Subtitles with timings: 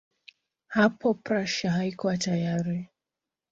[0.67, 2.89] Hapo Prussia haikuwa tayari.